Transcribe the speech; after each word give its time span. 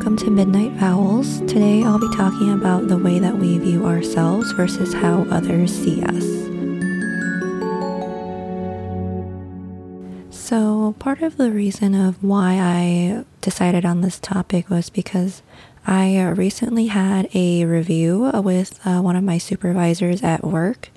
welcome 0.00 0.16
to 0.16 0.30
Midnight 0.30 0.72
Vowels. 0.78 1.40
Today 1.40 1.82
I'll 1.84 1.98
be 1.98 2.16
talking 2.16 2.54
about 2.54 2.88
the 2.88 2.96
way 2.96 3.18
that 3.18 3.36
we 3.36 3.58
view 3.58 3.84
ourselves 3.84 4.50
versus 4.52 4.94
how 4.94 5.26
others 5.30 5.70
see 5.74 6.02
us. 6.02 6.24
So, 10.34 10.94
part 10.98 11.20
of 11.20 11.36
the 11.36 11.50
reason 11.50 11.94
of 11.94 12.24
why 12.24 12.54
I 12.54 13.26
decided 13.42 13.84
on 13.84 14.00
this 14.00 14.18
topic 14.18 14.70
was 14.70 14.88
because 14.88 15.42
I 15.86 16.18
recently 16.28 16.86
had 16.86 17.28
a 17.34 17.66
review 17.66 18.30
with 18.36 18.80
uh, 18.86 19.02
one 19.02 19.16
of 19.16 19.24
my 19.24 19.36
supervisors 19.36 20.22
at 20.22 20.42
work, 20.42 20.88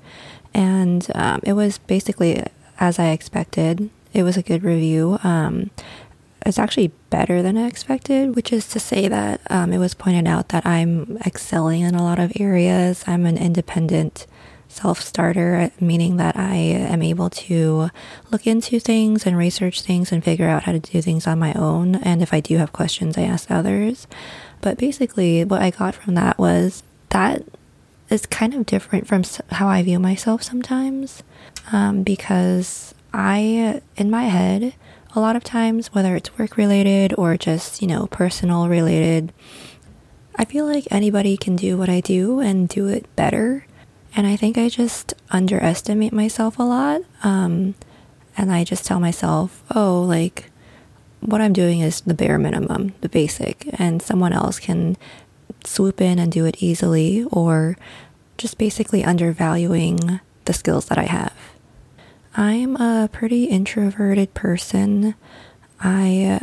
and 0.54 1.06
um, 1.14 1.42
it 1.44 1.54
was 1.54 1.78
basically 1.78 2.42
as 2.80 3.00
I 3.00 3.10
expected. 3.10 3.90
It 4.14 4.24
was 4.24 4.38
a 4.38 4.44
good 4.44 4.64
review. 4.64 5.20
Um, 5.24 5.72
it's 6.46 6.60
actually 6.60 6.92
better 7.10 7.42
than 7.42 7.58
I 7.58 7.68
expected, 7.68 8.36
which 8.36 8.52
is 8.52 8.68
to 8.70 8.80
say 8.80 9.08
that 9.08 9.42
um, 9.50 9.72
it 9.72 9.78
was 9.78 9.94
pointed 9.94 10.28
out 10.28 10.50
that 10.50 10.66
I'm 10.66 11.18
excelling 11.26 11.82
in 11.82 11.96
a 11.96 12.04
lot 12.04 12.20
of 12.20 12.34
areas. 12.40 13.04
I'm 13.08 13.26
an 13.26 13.38
independent 13.38 14.28
self 14.68 15.02
starter, 15.02 15.72
meaning 15.80 16.18
that 16.18 16.36
I 16.36 16.56
am 16.56 17.02
able 17.02 17.30
to 17.30 17.90
look 18.32 18.48
into 18.48 18.80
things 18.80 19.26
and 19.26 19.38
research 19.38 19.82
things 19.82 20.12
and 20.12 20.24
figure 20.24 20.48
out 20.48 20.64
how 20.64 20.72
to 20.72 20.80
do 20.80 21.02
things 21.02 21.28
on 21.28 21.40
my 21.40 21.54
own. 21.54 21.96
And 21.96 22.22
if 22.22 22.34
I 22.34 22.40
do 22.40 22.58
have 22.58 22.74
questions, 22.74 23.18
I 23.18 23.22
ask 23.22 23.50
others. 23.52 24.08
But 24.62 24.78
basically, 24.78 25.44
what 25.46 25.62
I 25.62 25.70
got 25.70 25.96
from 25.96 26.16
that 26.16 26.38
was 26.38 26.84
that 27.10 27.44
is 28.10 28.26
kind 28.26 28.54
of 28.54 28.66
different 28.66 29.08
from 29.08 29.24
how 29.50 29.68
I 29.68 29.84
view 29.84 30.00
myself 30.00 30.44
sometimes 30.44 31.24
um, 31.72 32.04
because 32.04 32.94
I, 33.14 33.82
in 33.96 34.10
my 34.10 34.24
head, 34.26 34.74
a 35.16 35.20
lot 35.20 35.36
of 35.36 35.44
times, 35.44 35.94
whether 35.94 36.16
it's 36.16 36.38
work 36.38 36.58
related 36.58 37.14
or 37.18 37.38
just, 37.38 37.82
you 37.82 37.88
know, 37.88 38.08
personal 38.08 38.68
related, 38.68 39.32
I 40.36 40.46
feel 40.46 40.66
like 40.66 40.88
anybody 40.90 41.38
can 41.38 41.56
do 41.56 41.78
what 41.78 41.90
I 41.90 42.02
do 42.02 42.40
and 42.40 42.68
do 42.68 42.88
it 42.88 43.06
better. 43.16 43.66
And 44.16 44.26
I 44.26 44.36
think 44.36 44.58
I 44.58 44.70
just 44.70 45.14
underestimate 45.32 46.14
myself 46.14 46.58
a 46.58 46.64
lot. 46.64 47.02
Um, 47.24 47.76
and 48.36 48.52
I 48.52 48.64
just 48.64 48.86
tell 48.86 49.00
myself, 49.00 49.64
oh, 49.76 50.02
like, 50.02 50.50
what 51.20 51.42
I'm 51.42 51.54
doing 51.54 51.80
is 51.80 52.02
the 52.02 52.14
bare 52.14 52.40
minimum, 52.40 52.94
the 53.02 53.10
basic, 53.10 53.70
and 53.80 54.02
someone 54.02 54.34
else 54.34 54.60
can 54.60 54.98
swoop 55.64 56.02
in 56.02 56.20
and 56.20 56.32
do 56.32 56.46
it 56.46 56.62
easily, 56.62 57.26
or 57.32 57.78
just 58.38 58.58
basically 58.58 59.04
undervaluing 59.04 60.20
the 60.46 60.54
skills 60.54 60.86
that 60.88 60.98
I 60.98 61.04
have. 61.04 61.34
I'm 62.36 62.76
a 62.78 63.10
pretty 63.12 63.46
introverted 63.46 64.34
person. 64.34 65.16
I 65.80 66.42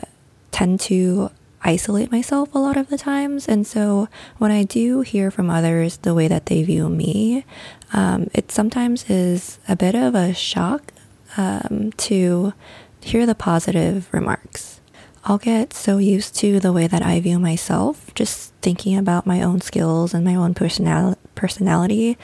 tend 0.53 0.81
to 0.81 1.31
isolate 1.63 2.13
myself 2.13 2.55
a 2.55 2.59
lot 2.59 2.77
of 2.77 2.89
the 2.89 2.99
times. 2.99 3.49
And 3.49 3.67
so 3.67 4.09
when 4.39 4.51
I 4.51 4.63
do 4.63 5.01
hear 5.01 5.31
from 5.31 5.51
others 5.51 5.99
the 5.99 6.15
way 6.15 6.29
that 6.29 6.47
they 6.47 6.63
view 6.63 6.89
me, 6.89 7.45
um, 7.93 8.31
it 8.33 8.53
sometimes 8.53 9.09
is 9.11 9.59
a 9.69 9.77
bit 9.77 9.95
of 9.95 10.15
a 10.15 10.33
shock 10.33 10.93
um, 11.37 11.93
to 11.99 12.55
hear 13.01 13.27
the 13.27 13.35
positive 13.35 14.09
remarks. 14.13 14.81
I'll 15.25 15.39
get 15.39 15.75
so 15.75 15.99
used 15.99 16.35
to 16.37 16.61
the 16.61 16.73
way 16.73 16.87
that 16.87 17.03
I 17.03 17.21
view 17.21 17.39
myself, 17.39 18.15
just 18.15 18.55
thinking 18.63 18.97
about 18.97 19.27
my 19.27 19.43
own 19.43 19.61
skills 19.61 20.15
and 20.15 20.25
my 20.25 20.35
own 20.35 20.55
personal- 20.55 21.19
personality, 21.35 22.17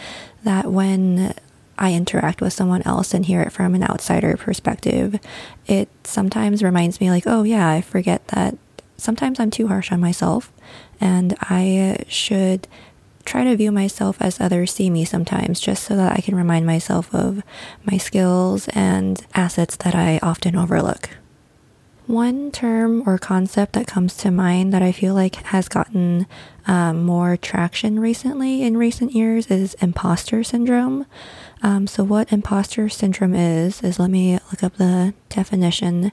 that 0.45 0.73
when 0.73 1.34
I 1.78 1.92
interact 1.92 2.41
with 2.41 2.52
someone 2.52 2.82
else 2.82 3.12
and 3.12 3.24
hear 3.27 3.42
it 3.42 3.52
from 3.52 3.74
an 3.74 3.82
outsider 3.82 4.36
perspective, 4.36 5.19
it 5.66 5.88
sometimes 6.05 6.62
reminds 6.62 7.01
me, 7.01 7.11
like, 7.11 7.24
oh, 7.27 7.42
yeah, 7.42 7.68
I 7.68 7.80
forget 7.80 8.27
that 8.28 8.56
sometimes 8.96 9.39
I'm 9.39 9.51
too 9.51 9.68
harsh 9.68 9.92
on 9.92 10.01
myself 10.01 10.52
and 11.01 11.36
I 11.42 12.05
should 12.08 12.67
try 13.27 13.45
to 13.45 13.56
view 13.56 13.73
myself 13.73 14.17
as 14.20 14.40
others 14.40 14.73
see 14.73 14.89
me 14.89 15.05
sometimes, 15.05 15.61
just 15.61 15.83
so 15.83 15.96
that 15.96 16.12
I 16.12 16.20
can 16.20 16.34
remind 16.34 16.64
myself 16.64 17.14
of 17.14 17.42
my 17.84 17.98
skills 17.98 18.68
and 18.68 19.27
assets 19.34 19.77
that 19.77 19.95
I 19.95 20.18
often 20.22 20.56
overlook. 20.56 21.11
One 22.06 22.52
term 22.52 23.02
or 23.05 23.18
concept 23.18 23.72
that 23.72 23.89
comes 23.89 24.17
to 24.18 24.30
mind 24.30 24.72
that 24.72 24.83
I 24.83 24.92
feel 24.92 25.12
like 25.12 25.34
has 25.46 25.68
gotten 25.68 26.28
um, 26.68 27.05
more 27.05 27.36
traction 27.36 27.98
recently 27.98 28.62
in 28.62 28.77
recent 28.77 29.12
years 29.12 29.48
is 29.48 29.74
imposter 29.74 30.45
syndrome. 30.45 31.06
Um, 31.64 31.89
so, 31.89 32.05
what 32.05 32.33
imposter 32.33 32.89
syndrome 32.89 33.34
is, 33.34 33.83
is 33.83 33.98
let 33.98 34.11
me 34.11 34.34
look 34.34 34.62
up 34.62 34.77
the 34.77 35.14
definition. 35.30 36.12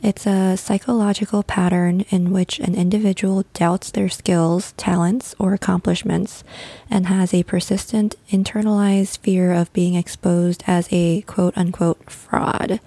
It's 0.00 0.26
a 0.26 0.56
psychological 0.56 1.42
pattern 1.42 2.02
in 2.10 2.30
which 2.30 2.60
an 2.60 2.76
individual 2.76 3.44
doubts 3.52 3.90
their 3.90 4.08
skills, 4.08 4.72
talents, 4.76 5.34
or 5.40 5.54
accomplishments 5.54 6.44
and 6.88 7.06
has 7.06 7.34
a 7.34 7.42
persistent 7.42 8.14
internalized 8.30 9.18
fear 9.18 9.52
of 9.52 9.72
being 9.72 9.94
exposed 9.94 10.62
as 10.68 10.88
a 10.92 11.22
quote 11.22 11.58
unquote 11.58 12.10
fraud. 12.10 12.78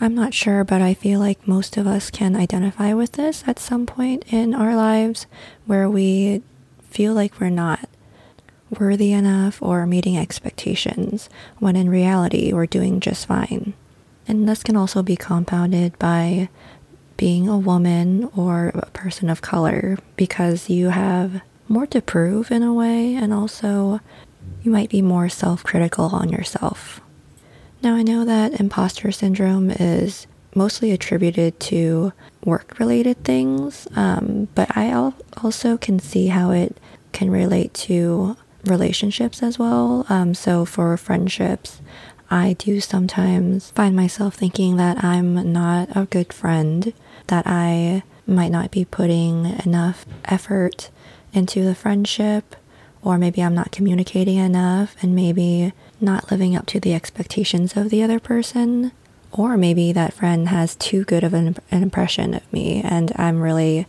I'm 0.00 0.14
not 0.14 0.32
sure, 0.32 0.62
but 0.62 0.80
I 0.80 0.94
feel 0.94 1.18
like 1.18 1.48
most 1.48 1.76
of 1.76 1.86
us 1.86 2.10
can 2.10 2.36
identify 2.36 2.92
with 2.94 3.12
this 3.12 3.42
at 3.48 3.58
some 3.58 3.84
point 3.84 4.24
in 4.32 4.54
our 4.54 4.76
lives 4.76 5.26
where 5.66 5.90
we 5.90 6.42
feel 6.88 7.14
like 7.14 7.40
we're 7.40 7.50
not 7.50 7.88
worthy 8.78 9.12
enough 9.12 9.60
or 9.60 9.86
meeting 9.86 10.16
expectations, 10.16 11.28
when 11.58 11.74
in 11.74 11.90
reality 11.90 12.52
we're 12.52 12.66
doing 12.66 13.00
just 13.00 13.26
fine. 13.26 13.74
And 14.28 14.48
this 14.48 14.62
can 14.62 14.76
also 14.76 15.02
be 15.02 15.16
compounded 15.16 15.98
by 15.98 16.48
being 17.16 17.48
a 17.48 17.58
woman 17.58 18.30
or 18.36 18.68
a 18.74 18.86
person 18.90 19.28
of 19.28 19.42
color 19.42 19.98
because 20.16 20.70
you 20.70 20.90
have 20.90 21.40
more 21.66 21.86
to 21.88 22.00
prove 22.00 22.52
in 22.52 22.62
a 22.62 22.72
way, 22.72 23.16
and 23.16 23.32
also 23.32 24.00
you 24.62 24.70
might 24.70 24.90
be 24.90 25.02
more 25.02 25.28
self 25.28 25.64
critical 25.64 26.06
on 26.06 26.28
yourself. 26.28 27.00
Now, 27.82 27.94
I 27.94 28.02
know 28.02 28.24
that 28.24 28.58
imposter 28.58 29.12
syndrome 29.12 29.70
is 29.70 30.26
mostly 30.54 30.90
attributed 30.90 31.60
to 31.60 32.12
work 32.44 32.78
related 32.78 33.22
things, 33.22 33.86
um, 33.94 34.48
but 34.54 34.76
I 34.76 34.92
also 35.42 35.76
can 35.76 36.00
see 36.00 36.26
how 36.28 36.50
it 36.50 36.76
can 37.12 37.30
relate 37.30 37.72
to 37.74 38.36
relationships 38.64 39.42
as 39.42 39.58
well. 39.58 40.04
Um, 40.08 40.34
so, 40.34 40.64
for 40.64 40.96
friendships, 40.96 41.80
I 42.30 42.54
do 42.58 42.80
sometimes 42.80 43.70
find 43.70 43.94
myself 43.94 44.34
thinking 44.34 44.76
that 44.76 45.02
I'm 45.02 45.52
not 45.52 45.96
a 45.96 46.06
good 46.06 46.32
friend, 46.32 46.92
that 47.28 47.46
I 47.46 48.02
might 48.26 48.50
not 48.50 48.70
be 48.70 48.84
putting 48.84 49.46
enough 49.64 50.04
effort 50.24 50.90
into 51.32 51.64
the 51.64 51.74
friendship, 51.74 52.56
or 53.02 53.16
maybe 53.16 53.42
I'm 53.42 53.54
not 53.54 53.70
communicating 53.70 54.36
enough, 54.36 54.96
and 55.00 55.14
maybe 55.14 55.72
not 56.00 56.30
living 56.30 56.56
up 56.56 56.66
to 56.66 56.80
the 56.80 56.94
expectations 56.94 57.76
of 57.76 57.90
the 57.90 58.02
other 58.02 58.20
person. 58.20 58.92
Or 59.30 59.56
maybe 59.56 59.92
that 59.92 60.14
friend 60.14 60.48
has 60.48 60.74
too 60.76 61.04
good 61.04 61.22
of 61.22 61.34
an, 61.34 61.56
an 61.70 61.82
impression 61.82 62.34
of 62.34 62.52
me, 62.52 62.80
and 62.82 63.12
I'm 63.16 63.42
really 63.42 63.86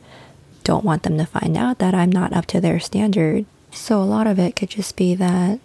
don't 0.63 0.83
want 0.83 1.03
them 1.03 1.17
to 1.17 1.25
find 1.25 1.55
out 1.55 1.79
that 1.79 1.95
I'm 1.95 2.11
not 2.11 2.33
up 2.33 2.45
to 2.47 2.59
their 2.59 2.79
standard. 2.79 3.45
So, 3.71 4.01
a 4.01 4.03
lot 4.03 4.27
of 4.27 4.37
it 4.37 4.55
could 4.55 4.69
just 4.69 4.95
be 4.97 5.15
that 5.15 5.59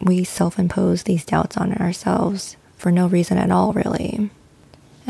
we 0.00 0.24
self 0.24 0.58
impose 0.58 1.04
these 1.04 1.24
doubts 1.24 1.56
on 1.56 1.72
ourselves 1.74 2.56
for 2.76 2.92
no 2.92 3.06
reason 3.06 3.38
at 3.38 3.50
all, 3.50 3.72
really. 3.72 4.30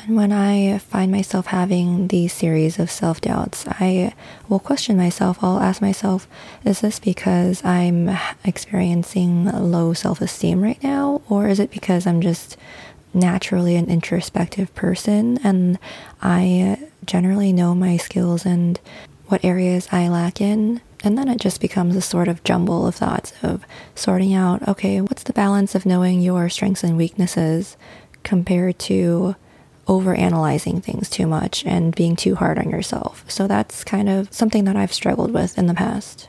And 0.07 0.17
when 0.17 0.33
I 0.33 0.77
find 0.79 1.11
myself 1.11 1.47
having 1.47 2.09
these 2.09 2.33
series 2.33 2.79
of 2.79 2.91
self 2.91 3.23
doubts, 3.23 3.65
I 3.67 4.13
will 4.51 4.59
question 4.59 4.99
myself. 4.99 5.43
I'll 5.43 5.61
ask 5.61 5.81
myself, 5.81 6.29
is 6.63 6.81
this 6.83 6.99
because 6.99 7.65
I'm 7.65 8.11
experiencing 8.45 9.47
low 9.47 9.95
self 9.95 10.21
esteem 10.21 10.63
right 10.63 10.83
now? 10.83 11.23
Or 11.31 11.49
is 11.49 11.59
it 11.59 11.71
because 11.71 12.07
I'm 12.07 12.21
just 12.21 12.59
naturally 13.15 13.77
an 13.77 13.89
introspective 13.89 14.75
person 14.75 15.39
and 15.43 15.79
I 16.21 16.79
generally 17.07 17.53
know 17.53 17.75
my 17.75 17.97
skills 17.97 18.45
and 18.45 18.79
what 19.29 19.43
areas 19.43 19.89
I 19.91 20.09
lack 20.09 20.39
in? 20.39 20.83
And 21.03 21.17
then 21.17 21.29
it 21.29 21.41
just 21.41 21.63
becomes 21.63 21.97
a 21.97 22.03
sort 22.03 22.29
of 22.29 22.45
jumble 22.45 22.87
of 22.87 22.95
thoughts 22.95 23.33
of 23.43 23.65
sorting 23.95 24.35
out 24.35 24.69
okay, 24.69 25.01
what's 25.01 25.23
the 25.23 25.33
balance 25.33 25.75
of 25.75 25.87
knowing 25.87 26.21
your 26.21 26.51
strengths 26.51 26.85
and 26.85 26.99
weaknesses 26.99 27.79
compared 28.23 28.79
to 28.81 29.37
over 29.87 30.15
analyzing 30.15 30.81
things 30.81 31.09
too 31.09 31.27
much 31.27 31.65
and 31.67 31.95
being 31.95 32.17
too 32.17 32.35
hard 32.35 32.59
on 32.59 32.71
yourself. 32.71 33.25
So 33.29 33.47
that's 33.47 33.85
kind 33.85 34.09
of 34.09 34.33
something 34.33 34.65
that 34.65 34.77
I've 34.77 34.93
struggled 34.93 35.33
with 35.33 35.59
in 35.59 35.67
the 35.67 35.75
past. 35.75 36.29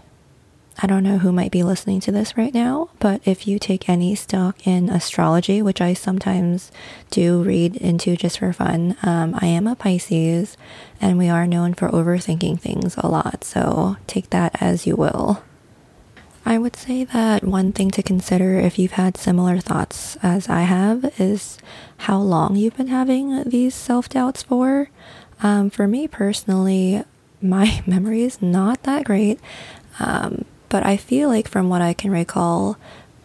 I 0.78 0.88
don't 0.88 1.04
know 1.04 1.20
who 1.20 1.32
might 1.32 1.52
be 1.52 1.64
listening 1.64 2.02
to 2.02 2.12
this 2.12 2.36
right 2.36 2.54
now, 2.54 2.90
but 3.00 3.22
if 3.24 3.48
you 3.48 3.60
take 3.60 3.88
any 3.88 4.14
stock 4.14 4.68
in 4.68 4.90
astrology, 4.90 5.62
which 5.62 5.80
I 5.80 5.94
sometimes 5.94 6.70
do 7.12 7.42
read 7.44 7.78
into 7.78 8.18
just 8.18 8.40
for 8.40 8.52
fun, 8.52 8.98
um, 9.02 9.38
I 9.40 9.46
am 9.48 9.68
a 9.68 9.76
Pisces 9.76 10.58
and 11.00 11.18
we 11.18 11.30
are 11.30 11.48
known 11.48 11.76
for 11.76 11.88
overthinking 11.90 12.60
things 12.60 12.98
a 12.98 13.08
lot. 13.08 13.46
So 13.46 13.96
take 14.06 14.32
that 14.32 14.62
as 14.62 14.86
you 14.86 14.98
will. 14.98 15.42
I 16.48 16.60
would 16.60 16.76
say 16.76 17.04
that 17.06 17.44
one 17.44 17.72
thing 17.72 17.90
to 17.92 18.04
consider 18.04 18.60
if 18.60 18.78
you've 18.78 18.92
had 18.92 19.18
similar 19.18 19.58
thoughts 19.58 20.16
as 20.22 20.48
I 20.48 20.62
have 20.62 21.20
is 21.20 21.58
how 21.98 22.20
long 22.20 22.56
you've 22.56 22.78
been 22.78 22.88
having 22.88 23.44
these 23.46 23.74
self 23.74 24.08
doubts 24.10 24.44
for. 24.44 24.90
Um, 25.42 25.72
for 25.72 25.88
me 25.88 26.08
personally, 26.08 27.04
my 27.42 27.84
memory 27.88 28.22
is 28.22 28.44
not 28.44 28.84
that 28.84 29.06
great. 29.06 29.40
Um, 30.00 30.46
but 30.70 30.86
I 30.86 30.98
feel 30.98 31.30
like 31.30 31.48
from 31.48 31.68
what 31.68 31.82
I 31.82 31.94
can 31.94 32.12
recall, 32.12 32.78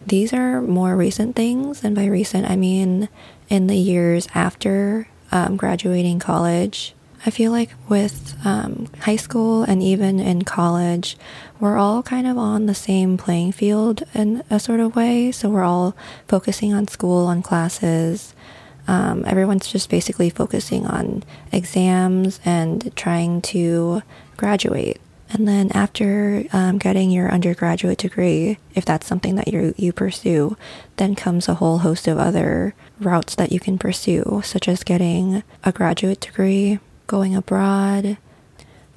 these 0.05 0.33
are 0.33 0.61
more 0.61 0.95
recent 0.95 1.35
things. 1.35 1.83
And 1.83 1.95
by 1.95 2.05
recent, 2.05 2.49
I 2.49 2.55
mean 2.55 3.07
in 3.49 3.67
the 3.67 3.77
years 3.77 4.27
after 4.33 5.07
um, 5.31 5.57
graduating 5.57 6.17
college. 6.17 6.95
I 7.23 7.29
feel 7.29 7.51
like 7.51 7.69
with 7.87 8.35
um, 8.43 8.87
high 9.01 9.15
school 9.15 9.63
and 9.63 9.83
even 9.83 10.19
in 10.19 10.41
college, 10.43 11.17
we're 11.59 11.77
all 11.77 12.01
kind 12.01 12.25
of 12.25 12.37
on 12.37 12.65
the 12.65 12.73
same 12.73 13.17
playing 13.17 13.51
field 13.51 14.03
in 14.13 14.43
a 14.49 14.59
sort 14.59 14.79
of 14.79 14.95
way. 14.95 15.31
So 15.31 15.49
we're 15.49 15.63
all 15.63 15.95
focusing 16.27 16.73
on 16.73 16.87
school, 16.87 17.27
on 17.27 17.43
classes. 17.43 18.33
Um, 18.87 19.23
everyone's 19.27 19.67
just 19.67 19.89
basically 19.89 20.31
focusing 20.31 20.87
on 20.87 21.23
exams 21.51 22.39
and 22.43 22.95
trying 22.95 23.41
to 23.43 24.01
graduate. 24.37 24.99
And 25.33 25.47
then 25.47 25.71
after 25.73 26.43
um, 26.51 26.77
getting 26.77 27.11
your 27.11 27.31
undergraduate 27.31 27.99
degree, 27.99 28.57
if 28.75 28.83
that's 28.83 29.07
something 29.07 29.35
that 29.35 29.47
you 29.47 29.73
you 29.77 29.93
pursue, 29.93 30.57
then 30.97 31.15
comes 31.15 31.47
a 31.47 31.53
whole 31.53 31.77
host 31.77 32.07
of 32.07 32.17
other 32.17 32.73
routes 32.99 33.35
that 33.35 33.51
you 33.51 33.59
can 33.59 33.77
pursue, 33.77 34.41
such 34.43 34.67
as 34.67 34.83
getting 34.83 35.43
a 35.63 35.71
graduate 35.71 36.19
degree, 36.19 36.79
going 37.11 37.35
abroad, 37.35 38.17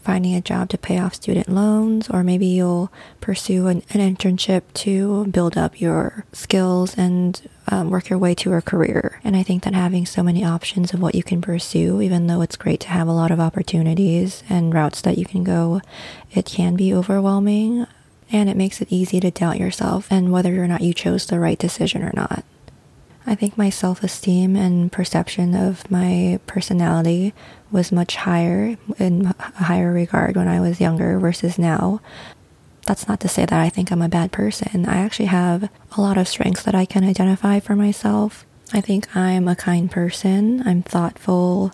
finding 0.04 0.36
a 0.36 0.40
job 0.40 0.68
to 0.68 0.78
pay 0.78 0.98
off 1.00 1.14
student 1.14 1.48
loans, 1.48 2.08
or 2.08 2.22
maybe 2.22 2.46
you'll 2.46 2.92
pursue 3.20 3.66
an, 3.66 3.82
an 3.90 4.00
internship 4.00 4.62
to 4.72 5.26
build 5.26 5.58
up 5.58 5.80
your 5.80 6.24
skills 6.32 6.96
and 6.96 7.50
um, 7.66 7.90
work 7.90 8.08
your 8.08 8.18
way 8.18 8.32
to 8.32 8.52
a 8.52 8.62
career. 8.62 9.20
And 9.24 9.34
I 9.34 9.42
think 9.42 9.64
that 9.64 9.74
having 9.74 10.06
so 10.06 10.22
many 10.22 10.44
options 10.44 10.94
of 10.94 11.00
what 11.00 11.16
you 11.16 11.24
can 11.24 11.42
pursue, 11.42 12.00
even 12.00 12.28
though 12.28 12.40
it's 12.40 12.54
great 12.56 12.78
to 12.80 12.88
have 12.88 13.08
a 13.08 13.12
lot 13.12 13.32
of 13.32 13.40
opportunities 13.40 14.44
and 14.48 14.72
routes 14.72 15.00
that 15.00 15.18
you 15.18 15.24
can 15.24 15.42
go, 15.42 15.80
it 16.30 16.46
can 16.46 16.76
be 16.76 16.94
overwhelming. 16.94 17.84
And 18.30 18.48
it 18.48 18.56
makes 18.56 18.80
it 18.80 18.92
easy 18.92 19.18
to 19.20 19.30
doubt 19.32 19.58
yourself 19.58 20.06
and 20.10 20.30
whether 20.30 20.62
or 20.62 20.68
not 20.68 20.82
you 20.82 20.94
chose 20.94 21.26
the 21.26 21.40
right 21.40 21.58
decision 21.58 22.02
or 22.04 22.12
not. 22.14 22.44
I 23.26 23.34
think 23.34 23.56
my 23.56 23.70
self 23.70 24.02
esteem 24.02 24.56
and 24.56 24.92
perception 24.92 25.54
of 25.54 25.90
my 25.90 26.40
personality 26.46 27.32
was 27.70 27.90
much 27.90 28.16
higher 28.16 28.76
in 28.98 29.26
a 29.38 29.64
higher 29.64 29.92
regard 29.92 30.36
when 30.36 30.48
I 30.48 30.60
was 30.60 30.80
younger 30.80 31.18
versus 31.18 31.58
now. 31.58 32.00
That's 32.86 33.08
not 33.08 33.20
to 33.20 33.28
say 33.28 33.46
that 33.46 33.52
I 33.58 33.70
think 33.70 33.90
I'm 33.90 34.02
a 34.02 34.08
bad 34.08 34.30
person. 34.30 34.86
I 34.86 34.98
actually 34.98 35.26
have 35.26 35.70
a 35.96 36.00
lot 36.00 36.18
of 36.18 36.28
strengths 36.28 36.62
that 36.64 36.74
I 36.74 36.84
can 36.84 37.02
identify 37.02 37.60
for 37.60 37.74
myself. 37.74 38.44
I 38.72 38.80
think 38.80 39.14
I'm 39.16 39.48
a 39.48 39.56
kind 39.56 39.90
person, 39.90 40.62
I'm 40.66 40.82
thoughtful, 40.82 41.72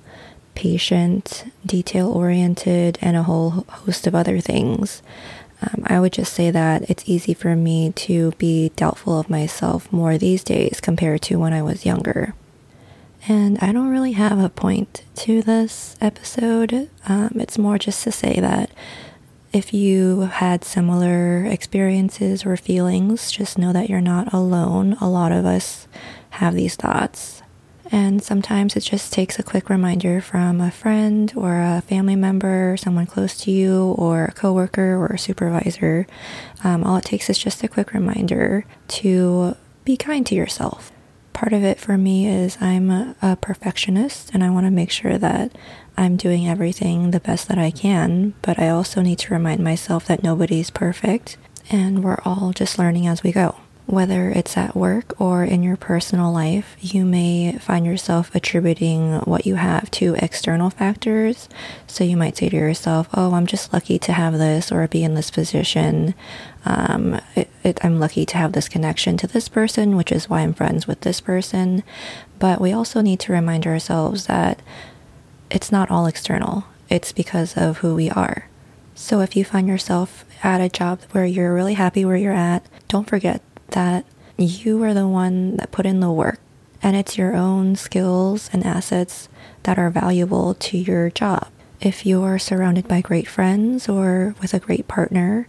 patient, 0.54 1.50
detail 1.64 2.10
oriented, 2.10 2.98
and 3.00 3.16
a 3.16 3.22
whole 3.22 3.50
host 3.68 4.06
of 4.06 4.14
other 4.14 4.40
things. 4.40 5.02
Um, 5.62 5.84
I 5.86 6.00
would 6.00 6.12
just 6.12 6.32
say 6.32 6.50
that 6.50 6.88
it's 6.88 7.08
easy 7.08 7.34
for 7.34 7.54
me 7.54 7.92
to 7.92 8.32
be 8.32 8.70
doubtful 8.76 9.18
of 9.18 9.28
myself 9.28 9.92
more 9.92 10.16
these 10.16 10.42
days 10.42 10.80
compared 10.80 11.22
to 11.22 11.38
when 11.38 11.52
I 11.52 11.62
was 11.62 11.84
younger. 11.84 12.34
And 13.28 13.58
I 13.58 13.72
don't 13.72 13.90
really 13.90 14.12
have 14.12 14.38
a 14.38 14.48
point 14.48 15.04
to 15.16 15.42
this 15.42 15.96
episode. 16.00 16.88
Um, 17.06 17.32
it's 17.34 17.58
more 17.58 17.78
just 17.78 18.02
to 18.04 18.12
say 18.12 18.40
that 18.40 18.70
if 19.52 19.74
you 19.74 20.20
had 20.20 20.64
similar 20.64 21.44
experiences 21.44 22.46
or 22.46 22.56
feelings, 22.56 23.30
just 23.30 23.58
know 23.58 23.72
that 23.72 23.90
you're 23.90 24.00
not 24.00 24.32
alone. 24.32 24.96
A 25.00 25.08
lot 25.08 25.32
of 25.32 25.44
us 25.44 25.86
have 26.30 26.54
these 26.54 26.76
thoughts. 26.76 27.39
And 27.92 28.22
sometimes 28.22 28.76
it 28.76 28.80
just 28.80 29.12
takes 29.12 29.38
a 29.38 29.42
quick 29.42 29.68
reminder 29.68 30.20
from 30.20 30.60
a 30.60 30.70
friend 30.70 31.32
or 31.34 31.60
a 31.60 31.82
family 31.86 32.14
member, 32.14 32.76
someone 32.76 33.06
close 33.06 33.36
to 33.38 33.50
you, 33.50 33.94
or 33.98 34.26
a 34.26 34.32
coworker 34.32 34.96
or 34.96 35.06
a 35.06 35.18
supervisor. 35.18 36.06
Um, 36.62 36.84
all 36.84 36.98
it 36.98 37.04
takes 37.04 37.28
is 37.28 37.38
just 37.38 37.64
a 37.64 37.68
quick 37.68 37.92
reminder 37.92 38.64
to 38.88 39.56
be 39.84 39.96
kind 39.96 40.24
to 40.26 40.36
yourself. 40.36 40.92
Part 41.32 41.52
of 41.52 41.64
it 41.64 41.80
for 41.80 41.96
me 41.96 42.28
is 42.28 42.58
I'm 42.60 42.90
a, 42.90 43.16
a 43.22 43.36
perfectionist 43.36 44.30
and 44.34 44.44
I 44.44 44.50
want 44.50 44.66
to 44.66 44.70
make 44.70 44.90
sure 44.90 45.18
that 45.18 45.56
I'm 45.96 46.16
doing 46.16 46.46
everything 46.46 47.10
the 47.10 47.20
best 47.20 47.48
that 47.48 47.58
I 47.58 47.70
can, 47.70 48.34
but 48.42 48.58
I 48.58 48.68
also 48.68 49.00
need 49.00 49.18
to 49.20 49.34
remind 49.34 49.64
myself 49.64 50.06
that 50.06 50.22
nobody's 50.22 50.70
perfect 50.70 51.38
and 51.70 52.04
we're 52.04 52.20
all 52.24 52.52
just 52.52 52.78
learning 52.78 53.06
as 53.06 53.22
we 53.22 53.32
go 53.32 53.56
whether 53.90 54.30
it's 54.30 54.56
at 54.56 54.76
work 54.76 55.20
or 55.20 55.42
in 55.42 55.62
your 55.62 55.76
personal 55.76 56.32
life, 56.32 56.76
you 56.80 57.04
may 57.04 57.52
find 57.58 57.84
yourself 57.84 58.32
attributing 58.34 59.18
what 59.20 59.46
you 59.46 59.56
have 59.56 59.90
to 59.90 60.14
external 60.18 60.70
factors. 60.70 61.48
So 61.86 62.04
you 62.04 62.16
might 62.16 62.36
say 62.36 62.48
to 62.48 62.56
yourself, 62.56 63.08
Oh, 63.14 63.34
I'm 63.34 63.46
just 63.46 63.72
lucky 63.72 63.98
to 63.98 64.12
have 64.12 64.34
this 64.34 64.70
or 64.70 64.86
be 64.86 65.02
in 65.02 65.14
this 65.14 65.30
position. 65.30 66.14
Um, 66.64 67.20
it, 67.34 67.50
it, 67.64 67.84
I'm 67.84 67.98
lucky 67.98 68.24
to 68.26 68.36
have 68.36 68.52
this 68.52 68.68
connection 68.68 69.16
to 69.18 69.26
this 69.26 69.48
person, 69.48 69.96
which 69.96 70.12
is 70.12 70.30
why 70.30 70.42
I'm 70.42 70.54
friends 70.54 70.86
with 70.86 71.00
this 71.00 71.20
person. 71.20 71.82
But 72.38 72.60
we 72.60 72.72
also 72.72 73.00
need 73.00 73.18
to 73.20 73.32
remind 73.32 73.66
ourselves 73.66 74.26
that 74.26 74.62
it's 75.50 75.72
not 75.72 75.90
all 75.90 76.06
external, 76.06 76.64
it's 76.88 77.12
because 77.12 77.56
of 77.56 77.78
who 77.78 77.96
we 77.96 78.08
are. 78.08 78.46
So 78.94 79.20
if 79.20 79.34
you 79.34 79.44
find 79.44 79.66
yourself 79.66 80.24
at 80.44 80.60
a 80.60 80.68
job 80.68 81.00
where 81.10 81.24
you're 81.24 81.54
really 81.54 81.74
happy 81.74 82.04
where 82.04 82.16
you're 82.16 82.32
at, 82.32 82.64
don't 82.86 83.08
forget 83.08 83.42
that 83.72 84.04
you 84.36 84.82
are 84.82 84.94
the 84.94 85.08
one 85.08 85.56
that 85.56 85.72
put 85.72 85.86
in 85.86 86.00
the 86.00 86.10
work 86.10 86.40
and 86.82 86.96
it's 86.96 87.18
your 87.18 87.34
own 87.34 87.76
skills 87.76 88.50
and 88.52 88.64
assets 88.64 89.28
that 89.64 89.78
are 89.78 89.90
valuable 89.90 90.54
to 90.54 90.78
your 90.78 91.10
job. 91.10 91.48
If 91.80 92.06
you're 92.06 92.38
surrounded 92.38 92.88
by 92.88 93.00
great 93.00 93.28
friends 93.28 93.88
or 93.88 94.34
with 94.40 94.54
a 94.54 94.58
great 94.58 94.88
partner, 94.88 95.48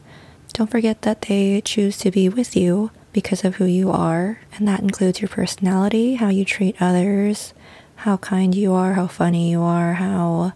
don't 0.53 0.71
forget 0.71 1.01
that 1.03 1.23
they 1.23 1.61
choose 1.61 1.97
to 1.99 2.11
be 2.11 2.27
with 2.29 2.55
you 2.55 2.91
because 3.13 3.43
of 3.43 3.55
who 3.55 3.65
you 3.65 3.91
are, 3.91 4.39
and 4.55 4.67
that 4.67 4.79
includes 4.79 5.21
your 5.21 5.27
personality, 5.27 6.15
how 6.15 6.29
you 6.29 6.45
treat 6.45 6.81
others, 6.81 7.53
how 7.97 8.17
kind 8.17 8.55
you 8.55 8.73
are, 8.73 8.93
how 8.93 9.07
funny 9.07 9.51
you 9.51 9.61
are, 9.61 9.95
how 9.95 10.53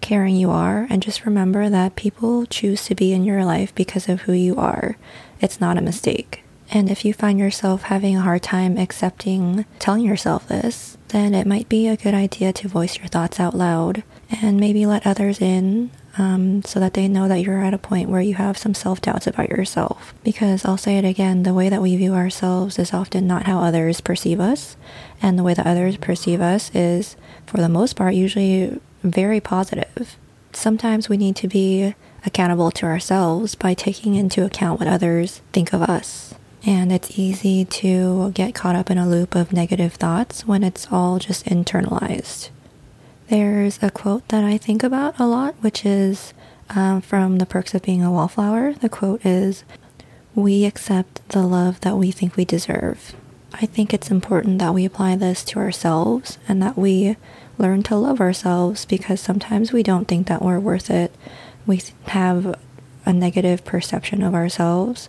caring 0.00 0.36
you 0.36 0.50
are, 0.50 0.86
and 0.90 1.02
just 1.02 1.24
remember 1.24 1.68
that 1.68 1.96
people 1.96 2.46
choose 2.46 2.84
to 2.86 2.94
be 2.94 3.12
in 3.12 3.24
your 3.24 3.44
life 3.44 3.74
because 3.74 4.08
of 4.08 4.22
who 4.22 4.32
you 4.32 4.56
are. 4.56 4.96
It's 5.40 5.60
not 5.60 5.78
a 5.78 5.82
mistake. 5.82 6.44
And 6.70 6.90
if 6.90 7.04
you 7.04 7.14
find 7.14 7.38
yourself 7.38 7.82
having 7.84 8.16
a 8.16 8.20
hard 8.20 8.42
time 8.42 8.76
accepting 8.76 9.64
telling 9.78 10.04
yourself 10.04 10.48
this, 10.48 10.98
then 11.08 11.34
it 11.34 11.46
might 11.46 11.68
be 11.68 11.88
a 11.88 11.96
good 11.96 12.14
idea 12.14 12.52
to 12.52 12.68
voice 12.68 12.98
your 12.98 13.06
thoughts 13.08 13.40
out 13.40 13.56
loud 13.56 14.02
and 14.30 14.60
maybe 14.60 14.84
let 14.84 15.06
others 15.06 15.40
in 15.40 15.90
um, 16.18 16.62
so 16.64 16.80
that 16.80 16.94
they 16.94 17.08
know 17.08 17.28
that 17.28 17.40
you're 17.40 17.62
at 17.62 17.72
a 17.72 17.78
point 17.78 18.10
where 18.10 18.20
you 18.20 18.34
have 18.34 18.58
some 18.58 18.74
self 18.74 19.00
doubts 19.00 19.26
about 19.26 19.48
yourself. 19.48 20.12
Because 20.24 20.64
I'll 20.64 20.76
say 20.76 20.98
it 20.98 21.04
again 21.04 21.44
the 21.44 21.54
way 21.54 21.68
that 21.68 21.80
we 21.80 21.96
view 21.96 22.14
ourselves 22.14 22.78
is 22.78 22.92
often 22.92 23.26
not 23.26 23.44
how 23.44 23.60
others 23.60 24.00
perceive 24.00 24.40
us, 24.40 24.76
and 25.22 25.38
the 25.38 25.42
way 25.42 25.54
that 25.54 25.66
others 25.66 25.96
perceive 25.96 26.40
us 26.40 26.70
is, 26.74 27.16
for 27.46 27.58
the 27.58 27.68
most 27.68 27.96
part, 27.96 28.14
usually 28.14 28.78
very 29.02 29.40
positive. 29.40 30.16
Sometimes 30.52 31.08
we 31.08 31.16
need 31.16 31.36
to 31.36 31.48
be 31.48 31.94
accountable 32.26 32.70
to 32.72 32.84
ourselves 32.84 33.54
by 33.54 33.74
taking 33.74 34.16
into 34.16 34.44
account 34.44 34.80
what 34.80 34.88
others 34.88 35.40
think 35.52 35.72
of 35.72 35.82
us. 35.82 36.34
And 36.68 36.92
it's 36.92 37.18
easy 37.18 37.64
to 37.64 38.30
get 38.32 38.54
caught 38.54 38.76
up 38.76 38.90
in 38.90 38.98
a 38.98 39.08
loop 39.08 39.34
of 39.34 39.54
negative 39.54 39.94
thoughts 39.94 40.46
when 40.46 40.62
it's 40.62 40.88
all 40.92 41.18
just 41.18 41.46
internalized. 41.46 42.50
There's 43.28 43.78
a 43.80 43.90
quote 43.90 44.28
that 44.28 44.44
I 44.44 44.58
think 44.58 44.82
about 44.82 45.18
a 45.18 45.24
lot, 45.24 45.54
which 45.62 45.86
is 45.86 46.34
um, 46.68 47.00
from 47.00 47.38
The 47.38 47.46
Perks 47.46 47.72
of 47.72 47.80
Being 47.80 48.02
a 48.02 48.12
Wallflower. 48.12 48.74
The 48.74 48.90
quote 48.90 49.24
is 49.24 49.64
We 50.34 50.66
accept 50.66 51.26
the 51.30 51.40
love 51.40 51.80
that 51.80 51.96
we 51.96 52.10
think 52.10 52.36
we 52.36 52.44
deserve. 52.44 53.16
I 53.54 53.64
think 53.64 53.94
it's 53.94 54.10
important 54.10 54.58
that 54.58 54.74
we 54.74 54.84
apply 54.84 55.16
this 55.16 55.44
to 55.44 55.60
ourselves 55.60 56.36
and 56.46 56.62
that 56.62 56.76
we 56.76 57.16
learn 57.56 57.82
to 57.84 57.96
love 57.96 58.20
ourselves 58.20 58.84
because 58.84 59.22
sometimes 59.22 59.72
we 59.72 59.82
don't 59.82 60.06
think 60.06 60.26
that 60.26 60.42
we're 60.42 60.60
worth 60.60 60.90
it. 60.90 61.14
We 61.66 61.80
have 62.08 62.60
a 63.06 63.14
negative 63.14 63.64
perception 63.64 64.22
of 64.22 64.34
ourselves 64.34 65.08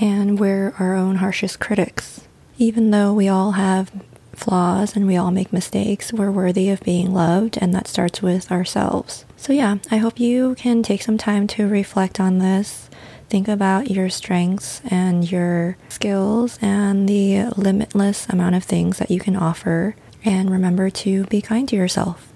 and 0.00 0.38
we're 0.38 0.74
our 0.78 0.94
own 0.94 1.16
harshest 1.16 1.60
critics. 1.60 2.22
Even 2.58 2.90
though 2.90 3.12
we 3.12 3.28
all 3.28 3.52
have 3.52 3.90
flaws 4.34 4.96
and 4.96 5.06
we 5.06 5.16
all 5.16 5.30
make 5.30 5.52
mistakes, 5.52 6.12
we're 6.12 6.30
worthy 6.30 6.70
of 6.70 6.80
being 6.82 7.12
loved, 7.12 7.58
and 7.60 7.74
that 7.74 7.88
starts 7.88 8.20
with 8.20 8.50
ourselves. 8.50 9.24
So, 9.36 9.52
yeah, 9.52 9.78
I 9.90 9.98
hope 9.98 10.18
you 10.20 10.54
can 10.56 10.82
take 10.82 11.02
some 11.02 11.18
time 11.18 11.46
to 11.48 11.68
reflect 11.68 12.18
on 12.20 12.38
this. 12.38 12.88
Think 13.28 13.48
about 13.48 13.90
your 13.90 14.10
strengths 14.10 14.80
and 14.90 15.30
your 15.30 15.76
skills 15.88 16.58
and 16.60 17.08
the 17.08 17.46
limitless 17.56 18.28
amount 18.28 18.54
of 18.54 18.64
things 18.64 18.98
that 18.98 19.10
you 19.10 19.20
can 19.20 19.36
offer, 19.36 19.96
and 20.24 20.50
remember 20.50 20.90
to 20.90 21.24
be 21.24 21.40
kind 21.40 21.68
to 21.68 21.76
yourself. 21.76 22.33